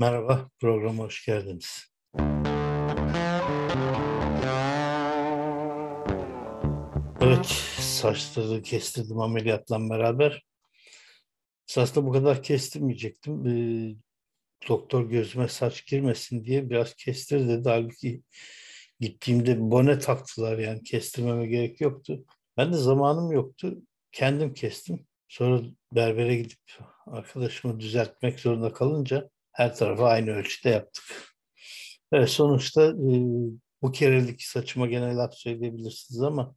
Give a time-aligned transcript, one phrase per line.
[0.00, 1.84] Merhaba, programa hoş geldiniz.
[7.20, 7.46] Evet,
[7.78, 10.42] saçları kestirdim ameliyatla beraber.
[11.68, 13.46] Esasında bu kadar kestirmeyecektim.
[13.46, 13.94] Ee,
[14.68, 17.68] doktor gözüme saç girmesin diye biraz kestir dedi.
[17.68, 18.22] Halbuki
[19.00, 22.24] gittiğimde bone taktılar yani kestirmeme gerek yoktu.
[22.56, 23.76] Ben de zamanım yoktu.
[24.12, 25.06] Kendim kestim.
[25.28, 25.62] Sonra
[25.92, 26.58] berbere gidip
[27.06, 31.04] arkadaşımı düzeltmek zorunda kalınca her tarafa aynı ölçüde yaptık.
[32.12, 33.12] Evet, sonuçta e,
[33.82, 36.54] bu kerelik saçıma gene laf söyleyebilirsiniz ama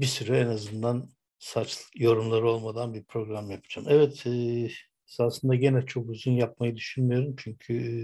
[0.00, 3.88] bir süre en azından saç yorumları olmadan bir program yapacağım.
[3.90, 4.68] Evet, e,
[5.18, 7.96] aslında gene çok uzun yapmayı düşünmüyorum çünkü e,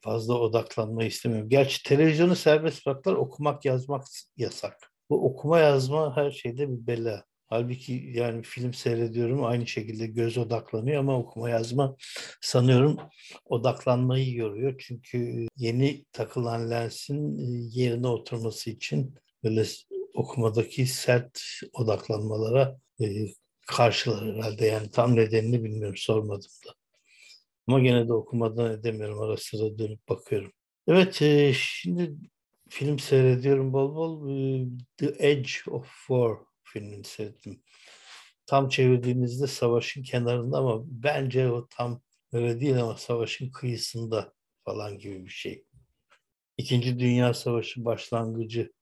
[0.00, 1.48] fazla odaklanmayı istemiyorum.
[1.48, 4.04] Gerçi televizyonu serbest bıraktılar, okumak yazmak
[4.36, 4.92] yasak.
[5.10, 7.24] Bu okuma yazma her şeyde bir bela.
[7.48, 11.96] Halbuki yani film seyrediyorum aynı şekilde göz odaklanıyor ama okuma yazma
[12.40, 12.98] sanıyorum
[13.44, 14.74] odaklanmayı yoruyor.
[14.78, 19.64] Çünkü yeni takılan lensin e, yerine oturması için böyle
[20.14, 21.40] okumadaki sert
[21.72, 23.06] odaklanmalara e,
[23.66, 24.66] karşılar herhalde.
[24.66, 26.74] Yani tam nedenini bilmiyorum sormadım da.
[27.66, 29.20] Ama gene de okumadan edemiyorum.
[29.20, 30.52] Ara sıra dönüp bakıyorum.
[30.88, 32.14] Evet e, şimdi
[32.68, 34.30] film seyrediyorum bol bol.
[34.96, 36.36] The Edge of War
[36.76, 37.62] filmini seyrettim.
[38.46, 42.02] Tam çevirdiğimizde savaşın kenarında ama bence o tam
[42.32, 44.32] öyle değil ama savaşın kıyısında
[44.64, 45.64] falan gibi bir şey.
[46.58, 48.72] İkinci Dünya Savaşı başlangıcı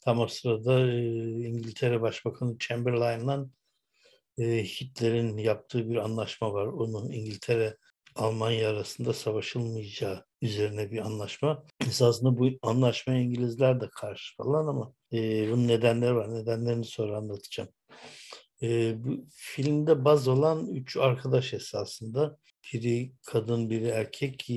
[0.00, 1.04] tam o sırada e,
[1.48, 3.46] İngiltere Başbakanı Chamberlain'la
[4.38, 6.66] e, Hitler'in yaptığı bir anlaşma var.
[6.66, 7.76] Onun İngiltere
[8.14, 11.64] Almanya arasında savaşılmayacağı üzerine bir anlaşma.
[11.86, 16.34] Esasında bu anlaşma İngilizler de karşı falan ama e, bunun nedenleri var.
[16.34, 17.68] Nedenlerini sonra anlatacağım.
[18.62, 22.38] E, bu filmde baz olan üç arkadaş esasında.
[22.72, 24.56] Biri kadın, biri erkek, e,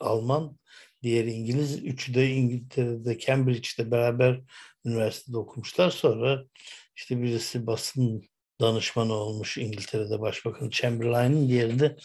[0.00, 0.58] Alman,
[1.02, 1.84] diğeri İngiliz.
[1.84, 4.40] Üçü de İngiltere'de, Cambridge'de beraber
[4.84, 5.90] üniversitede okumuşlar.
[5.90, 6.44] Sonra
[6.96, 8.22] işte birisi basın
[8.60, 11.96] danışmanı olmuş İngiltere'de Başbakan Chamberlain'in diğeri de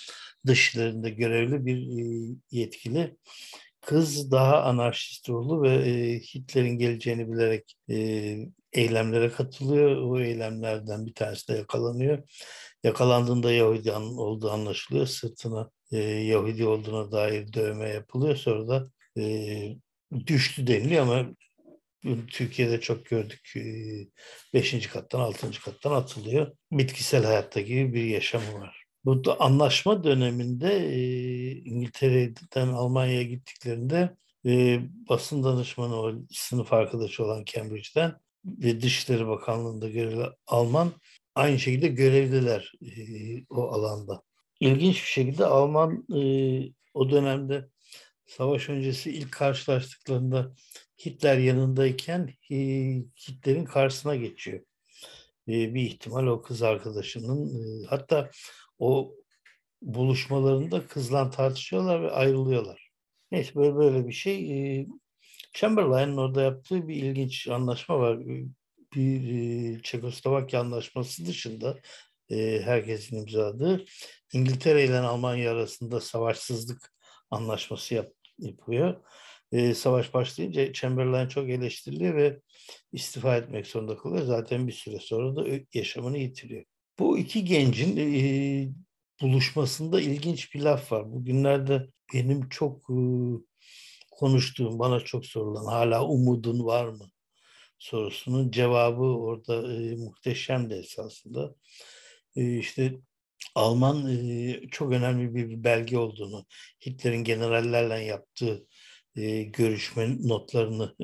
[0.46, 3.18] dışlarında görevli bir e, yetkili.
[3.82, 7.96] Kız daha anarşist ruhlu ve e, Hitler'in geleceğini bilerek e,
[8.74, 10.02] eylemlere katılıyor.
[10.02, 12.20] O eylemlerden bir tanesi de yakalanıyor.
[12.84, 15.08] Yakalandığında Yahudi olduğu anlaşılıyor.
[15.08, 15.70] Sırtına
[16.22, 18.36] Yahudi olduğuna dair dövme yapılıyor.
[18.36, 18.88] Sonra da
[20.28, 21.36] düştü deniliyor ama
[22.28, 23.54] Türkiye'de çok gördük.
[24.54, 26.52] Beşinci kattan, altıncı kattan atılıyor.
[26.72, 28.84] Bitkisel hayatta gibi bir yaşamı var.
[29.06, 34.16] Bu da anlaşma döneminde e, İngiltere'den Almanya'ya gittiklerinde
[34.46, 38.16] e, basın danışmanı o sınıf arkadaşı olan Cambridge'den
[38.46, 40.92] ve Dışişleri Bakanlığı'nda görevli Alman
[41.36, 42.92] aynı şekilde görevliler e,
[43.50, 44.22] o alanda.
[44.60, 46.06] İlginç bir şekilde Alman
[46.94, 47.70] o dönemde
[48.26, 50.54] savaş öncesi ilk karşılaştıklarında
[51.06, 52.56] Hitler yanındayken e,
[53.28, 54.60] Hitler'in karşısına geçiyor.
[55.48, 58.32] E, bir ihtimal o kız arkadaşının e, hatta
[58.80, 59.16] o
[59.82, 62.90] buluşmalarında kızla tartışıyorlar ve ayrılıyorlar.
[63.32, 64.88] Neyse böyle böyle bir şey.
[65.54, 68.20] Chamberlain'in orada yaptığı bir ilginç anlaşma var.
[68.96, 71.80] Bir Çekoslovakya anlaşması dışında
[72.64, 73.86] herkesin imzaladığı
[74.34, 76.94] İngiltere ile Almanya arasında savaşsızlık
[77.32, 79.04] anlaşması yap, yapıyor
[79.54, 82.42] e, savaş başlayınca Chamberlain çok eleştiriliyor ve
[82.92, 84.26] istifa etmek zorunda kalıyor.
[84.26, 86.64] Zaten bir süre sonra da yaşamını yitiriyor.
[87.00, 88.74] Bu iki gencin e,
[89.22, 91.12] buluşmasında ilginç bir laf var.
[91.12, 92.98] Bugünlerde benim çok e,
[94.12, 97.10] konuştuğum, bana çok sorulan hala umudun var mı
[97.80, 101.56] sorusunun cevabı orada e, muhteşem de esasında.
[102.36, 102.94] E, işte
[103.56, 104.10] Alman
[104.72, 106.46] çok önemli bir belge olduğunu,
[106.86, 108.66] Hitler'in generallerle yaptığı
[109.46, 110.96] görüşme notlarını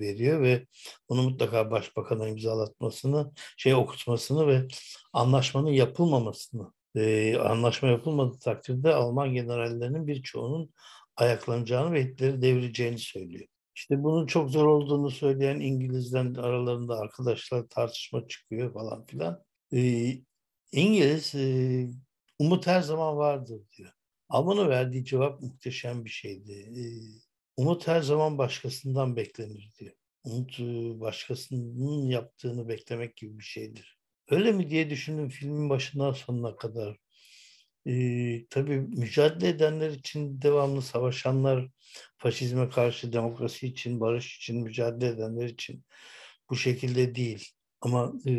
[0.00, 0.66] veriyor ve
[1.08, 4.68] onu mutlaka başbakana imzalatmasını, şey okutmasını ve
[5.12, 10.70] anlaşmanın yapılmamasını, e, anlaşma yapılmadığı takdirde Alman generallerinin birçoğunun
[11.16, 13.46] ayaklanacağını ve Hitler'i devireceğini söylüyor.
[13.74, 19.44] İşte bunun çok zor olduğunu söyleyen İngilizlerin aralarında arkadaşlar tartışma çıkıyor falan filan.
[20.72, 21.86] İngiliz e,
[22.38, 23.90] umut her zaman vardır diyor.
[24.28, 26.52] Alman'a verdiği cevap muhteşem bir şeydi.
[26.52, 26.82] E,
[27.58, 29.92] Umut her zaman başkasından beklenir diyor.
[30.24, 30.58] Umut
[31.00, 33.98] başkasının yaptığını beklemek gibi bir şeydir.
[34.30, 36.96] Öyle mi diye düşündüm filmin başından sonuna kadar.
[37.86, 41.68] Ee, tabii mücadele edenler için devamlı savaşanlar,
[42.18, 45.84] faşizme karşı demokrasi için, barış için mücadele edenler için
[46.50, 47.48] bu şekilde değil.
[47.80, 48.32] Ama e,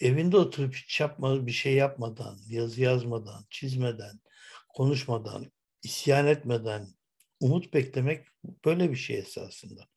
[0.00, 4.20] evinde oturup hiç yapma, bir şey yapmadan, yazı yazmadan, çizmeden,
[4.68, 5.52] konuşmadan,
[5.82, 6.88] isyan etmeden
[7.40, 8.26] umut beklemek
[8.64, 9.88] böyle bir şey esasında.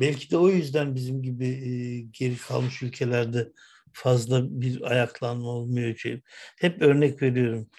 [0.00, 3.52] Belki de o yüzden bizim gibi e, geri kalmış ülkelerde
[3.92, 5.96] fazla bir ayaklanma olmuyor.
[5.96, 6.20] Şey.
[6.58, 7.70] Hep örnek veriyorum.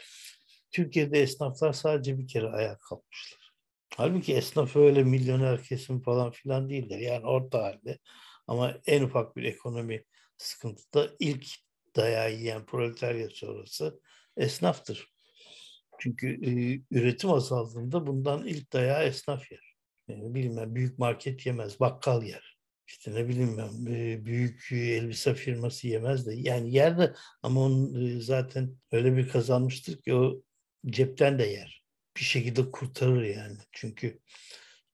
[0.72, 3.52] Türkiye'de esnaflar sadece bir kere ayağa kalkmışlar.
[3.96, 7.00] Halbuki esnaf öyle milyoner kesim falan filan değiller.
[7.00, 8.00] Yani orta halde.
[8.48, 10.04] Ama en ufak bir ekonomi
[10.42, 11.48] sıkıntıda ilk
[11.96, 14.00] dayağı yiyen proletarya sonrası
[14.38, 15.12] esnaftır.
[16.00, 19.76] Çünkü e, üretim azaldığında bundan ilk dayağı esnaf yer.
[20.08, 22.58] Yani bilmem büyük market yemez, bakkal yer.
[22.88, 23.86] İşte ne bileyim ben
[24.26, 27.14] büyük elbise firması yemez de yani yerde
[27.44, 30.42] ama onun zaten öyle bir kazanmıştır ki o
[30.86, 31.84] cepten de yer.
[32.18, 33.58] Bir şekilde kurtarır yani.
[33.72, 34.20] Çünkü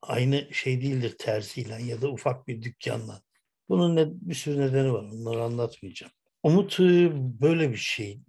[0.02, 3.22] aynı şey değildir tersiyle ya da ufak bir dükkanla.
[3.70, 5.04] Bunun ne, bir sürü nedeni var.
[5.04, 6.12] Onları anlatmayacağım.
[6.44, 6.80] Umut
[7.42, 8.22] böyle bir şey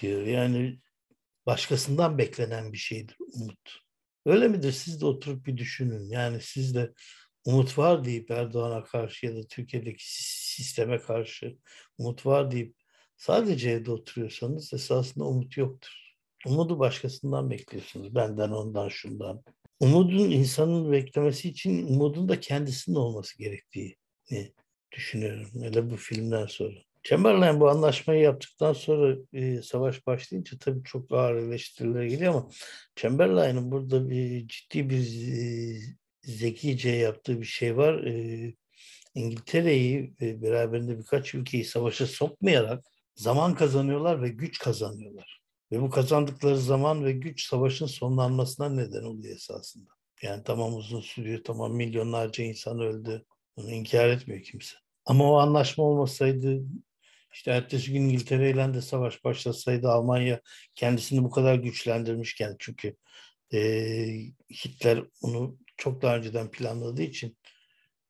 [0.00, 0.22] diyor.
[0.26, 0.80] Yani
[1.46, 3.80] başkasından beklenen bir şeydir umut.
[4.26, 4.72] Öyle midir?
[4.72, 6.08] Siz de oturup bir düşünün.
[6.08, 6.92] Yani siz de
[7.44, 10.04] umut var deyip Erdoğan'a karşı ya da Türkiye'deki
[10.54, 11.56] sisteme karşı
[11.98, 12.76] umut var deyip
[13.16, 16.04] sadece evde oturuyorsanız esasında umut yoktur.
[16.46, 18.14] Umudu başkasından bekliyorsunuz.
[18.14, 19.42] Benden, ondan, şundan.
[19.80, 23.96] Umudun insanın beklemesi için umudun da kendisinin olması gerektiği
[24.94, 25.46] düşünüyorum.
[25.62, 26.78] Hele bu filmden sonra.
[27.02, 32.50] Chamberlain bu anlaşmayı yaptıktan sonra e, savaş başlayınca tabii çok ağır eleştiriler geliyor ama
[32.96, 35.80] Chamberlain'in burada bir ciddi bir e,
[36.22, 38.04] zekice yaptığı bir şey var.
[38.04, 38.54] E,
[39.14, 45.40] İngiltere'yi ve beraberinde birkaç ülkeyi savaşa sokmayarak zaman kazanıyorlar ve güç kazanıyorlar.
[45.72, 49.90] Ve bu kazandıkları zaman ve güç savaşın sonlanmasına neden oluyor esasında.
[50.22, 53.24] Yani tamam uzun sürüyor, tamam milyonlarca insan öldü.
[53.56, 54.83] Bunu inkar etmiyor kimse.
[55.06, 56.62] Ama o anlaşma olmasaydı
[57.32, 60.40] işte ertesi gün İngiltere ile de savaş başlasaydı Almanya
[60.74, 62.96] kendisini bu kadar güçlendirmişken çünkü
[63.52, 63.58] e,
[64.50, 67.36] Hitler onu çok daha önceden planladığı için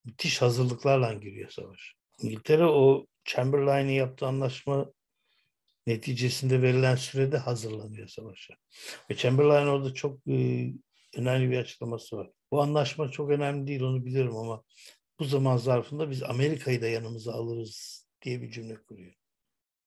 [0.04, 1.94] müthiş hazırlıklarla giriyor savaş.
[2.22, 4.92] İngiltere o Chamberlain'in yaptığı anlaşma
[5.86, 8.54] neticesinde verilen sürede hazırlanıyor savaşa.
[9.10, 10.68] Ve Chamberlain orada çok e,
[11.16, 12.30] önemli bir açıklaması var.
[12.50, 14.62] Bu anlaşma çok önemli değil onu bilirim ama
[15.24, 19.14] bu zaman zarfında biz Amerika'yı da yanımıza alırız diye bir cümle kuruyor.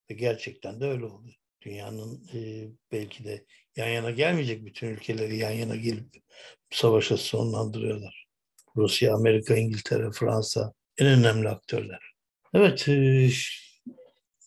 [0.09, 1.35] Ve gerçekten de öyle oluyor.
[1.61, 3.45] Dünyanın e, belki de
[3.75, 6.15] yan yana gelmeyecek bütün ülkeleri yan yana gelip
[6.69, 8.27] savaşa sonlandırıyorlar.
[8.75, 11.99] Rusya, Amerika, İngiltere, Fransa en önemli aktörler.
[12.53, 13.29] Evet, e,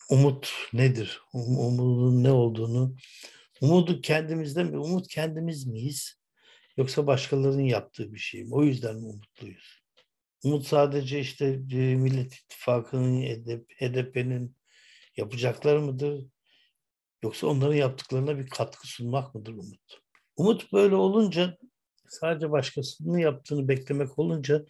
[0.09, 1.21] umut nedir?
[1.33, 2.95] Um, umudun ne olduğunu,
[3.61, 4.77] umudu kendimizden mi?
[4.77, 6.15] Umut kendimiz miyiz?
[6.77, 8.55] Yoksa başkalarının yaptığı bir şey mi?
[8.55, 9.80] O yüzden mi umutluyuz?
[10.43, 13.21] Umut sadece işte e, Millet İttifakı'nın,
[13.79, 14.55] HDP'nin
[15.17, 16.25] yapacakları mıdır?
[17.23, 20.01] Yoksa onların yaptıklarına bir katkı sunmak mıdır umut?
[20.35, 21.57] Umut böyle olunca
[22.07, 24.65] sadece başkasının yaptığını beklemek olunca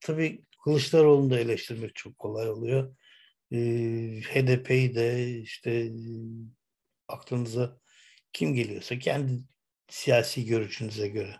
[0.00, 2.96] tabii Kılıçdaroğlu'nu da eleştirmek çok kolay oluyor.
[3.52, 3.56] Ee,
[4.20, 5.92] HDP'yi de işte
[7.08, 7.78] aklınıza
[8.32, 9.42] kim geliyorsa kendi
[9.88, 11.36] siyasi görüşünüze göre.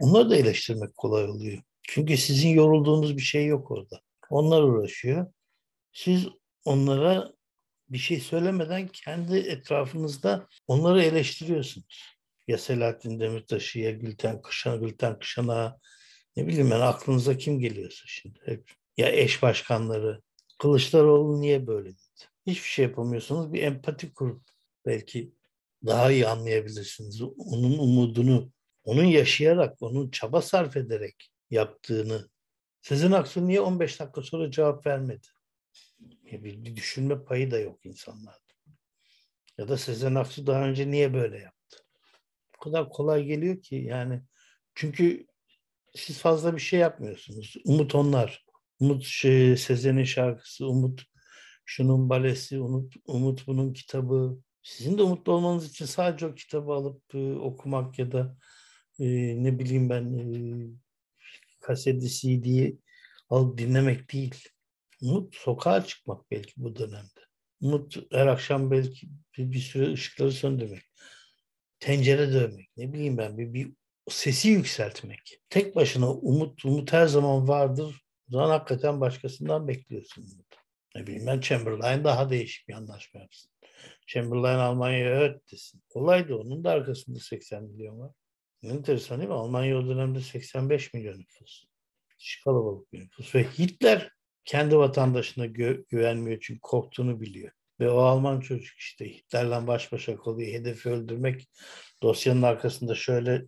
[0.00, 1.62] Onları da eleştirmek kolay oluyor.
[1.84, 4.00] Çünkü sizin yorulduğunuz bir şey yok orada.
[4.30, 5.32] Onlar uğraşıyor.
[5.92, 6.28] Siz
[6.64, 7.32] onlara
[7.88, 12.16] bir şey söylemeden kendi etrafınızda onları eleştiriyorsunuz.
[12.48, 15.78] Ya Selahattin Demirtaş'ı ya Gülten Kışan, Gülten Kışan'a
[16.36, 18.70] ne bileyim ben aklınıza kim geliyorsa şimdi hep.
[18.96, 20.20] Ya eş başkanları.
[20.58, 21.98] Kılıçdaroğlu niye böyle dedi?
[22.46, 23.52] Hiçbir şey yapamıyorsunuz.
[23.52, 24.42] Bir empati kurup
[24.86, 25.32] belki
[25.86, 27.22] daha iyi anlayabilirsiniz.
[27.22, 28.52] Onun umudunu,
[28.84, 32.28] onun yaşayarak, onun çaba sarf ederek yaptığını.
[32.80, 35.26] Sezen Aksu niye 15 dakika sonra cevap vermedi?
[36.32, 38.38] Bir, bir düşünme payı da yok insanlarda.
[39.58, 41.76] Ya da Sezen Aksu daha önce niye böyle yaptı?
[42.56, 44.22] Bu kadar kolay geliyor ki yani
[44.74, 45.26] çünkü
[45.94, 47.56] siz fazla bir şey yapmıyorsunuz.
[47.64, 48.44] Umut onlar.
[48.80, 51.02] Umut şey, Sezen'in şarkısı, Umut
[51.64, 54.38] şunun balesi, Umut, Umut bunun kitabı.
[54.62, 58.36] Sizin de umutlu olmanız için sadece o kitabı alıp e, okumak ya da
[58.98, 59.06] e,
[59.44, 60.26] ne bileyim ben e,
[61.64, 62.78] kaseti, CD'yi
[63.30, 64.48] alıp dinlemek değil.
[65.02, 67.20] Umut sokağa çıkmak belki bu dönemde.
[67.60, 70.82] Umut her akşam belki bir, bir süre ışıkları söndürmek.
[71.80, 72.68] Tencere dövmek.
[72.76, 73.72] Ne bileyim ben bir, bir
[74.08, 75.40] sesi yükseltmek.
[75.50, 78.00] Tek başına umut, umut her zaman vardır.
[78.28, 80.54] Zaman hakikaten başkasından bekliyorsun umut.
[80.96, 83.50] Ne bileyim ben Chamberlain daha değişik bir anlaşma yapsın.
[84.06, 85.82] Chamberlain Almanya'ya evet desin.
[85.88, 88.10] Kolaydı onun da arkasında 80 milyon var.
[88.70, 89.34] Enteresan değil mi?
[89.34, 91.64] Almanya o dönemde 85 milyon nüfus.
[92.10, 93.34] Müthiş kalabalık bir nüfus.
[93.34, 94.10] Ve Hitler
[94.44, 97.52] kendi vatandaşına gö- güvenmiyor çünkü korktuğunu biliyor.
[97.80, 100.52] Ve o Alman çocuk işte Hitler'le baş başa kalıyor.
[100.52, 101.48] Hedefi öldürmek.
[102.02, 103.44] Dosyanın arkasında şöyle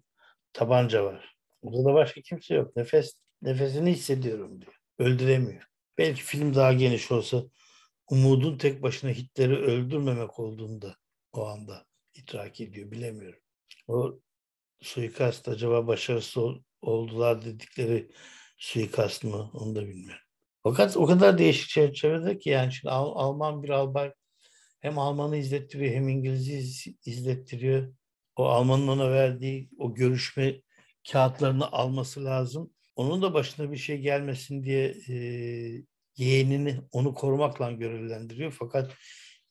[0.53, 1.35] tabanca var.
[1.63, 2.77] Burada da başka kimse yok.
[2.77, 4.75] Nefes nefesini hissediyorum diyor.
[4.99, 5.63] Öldüremiyor.
[5.99, 7.43] Belki film daha geniş olsa
[8.11, 10.97] umudun tek başına Hitler'i öldürmemek olduğunda
[11.33, 12.91] o anda idrak ediyor.
[12.91, 13.41] Bilemiyorum.
[13.89, 14.21] O
[14.81, 16.43] suikast acaba başarısız
[16.83, 18.11] oldular dedikleri
[18.59, 20.23] suikast mı onu da bilmiyorum.
[20.63, 24.13] Fakat o kadar değişik çerçevede ki yani şimdi Al- Alman bir albay
[24.81, 27.95] hem Alman'ı izlettiriyor hem İngiliz'i izlettiriyor.
[28.37, 30.61] O Alman'ın ona verdiği o görüşme
[31.13, 32.71] kağıtlarını alması lazım.
[32.97, 35.17] Onun da başına bir şey gelmesin diye e,
[36.17, 38.53] yeğenini onu korumakla görevlendiriyor.
[38.59, 38.93] Fakat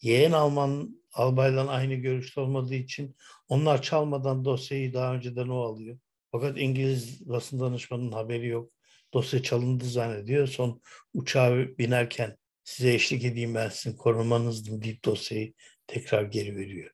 [0.06, 3.16] yeğen Alman albayla aynı görüşte olmadığı için
[3.48, 5.98] onlar çalmadan dosyayı daha önceden o alıyor.
[6.32, 8.72] Fakat İngiliz basın danışmanının haberi yok.
[9.14, 10.48] Dosya çalındı zannediyor.
[10.48, 10.82] Son
[11.14, 15.54] uçağa binerken size eşlik edeyim ben sizin korumanızdım deyip dosyayı
[15.88, 16.92] tekrar geri veriyor.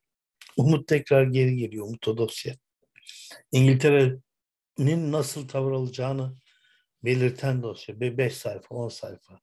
[0.57, 1.85] Umut tekrar geri geliyor.
[1.87, 2.55] Umut o dosya.
[3.51, 6.37] İngiltere'nin nasıl tavır alacağını
[7.03, 7.99] belirten dosya.
[7.99, 9.39] 5 sayfa, 10 sayfa.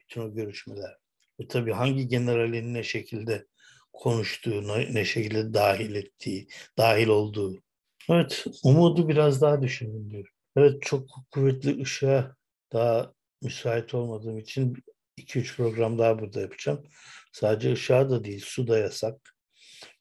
[0.00, 1.05] Bütün o görüşmeler.
[1.40, 3.46] Ve tabii hangi generalin ne şekilde
[3.92, 7.62] konuştuğu, ne şekilde dahil ettiği, dahil olduğu.
[8.10, 10.28] Evet, umudu biraz daha düşünün diyor.
[10.56, 12.36] Evet, çok kuvvetli ışığa
[12.72, 13.12] daha
[13.42, 14.74] müsait olmadığım için
[15.18, 16.86] 2-3 program daha burada yapacağım.
[17.32, 19.34] Sadece ışığa da değil, su da yasak.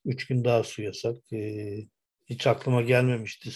[0.05, 1.33] 3 gün daha su yasak.
[1.33, 1.79] Ee,
[2.25, 3.49] hiç aklıma gelmemişti.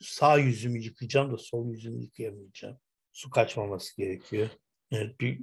[0.00, 2.78] Sağ yüzümü yıkayacağım da sol yüzümü yıkayamayacağım.
[3.12, 4.48] Su kaçmaması gerekiyor.
[4.92, 5.40] Evet, bir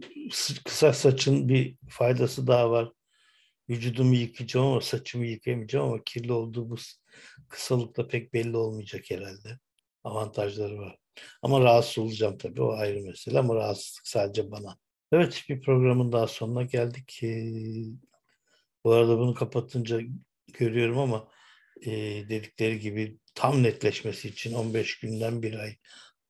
[0.65, 2.91] kısa saçın bir faydası daha var.
[3.69, 6.75] Vücudumu yıkayacağım ama saçımı yıkayamayacağım ama kirli olduğu bu
[7.49, 9.59] kısalıkla pek belli olmayacak herhalde.
[10.03, 10.97] Avantajları var.
[11.41, 14.77] Ama rahatsız olacağım tabii o ayrı mesele ama rahatsızlık sadece bana.
[15.11, 17.23] Evet bir programın daha sonuna geldik.
[17.23, 17.51] Ee,
[18.83, 19.99] bu arada bunu kapatınca
[20.53, 21.27] görüyorum ama
[21.81, 21.91] e,
[22.29, 25.75] dedikleri gibi tam netleşmesi için 15 günden bir ay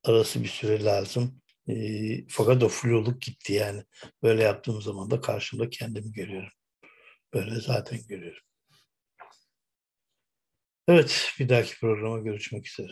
[0.03, 1.41] arası bir süre lazım.
[1.67, 3.83] E, fakat o fluluk gitti yani.
[4.23, 6.51] Böyle yaptığım zaman da karşımda kendimi görüyorum.
[7.33, 8.43] Böyle zaten görüyorum.
[10.87, 12.91] Evet, bir dahaki programa görüşmek üzere.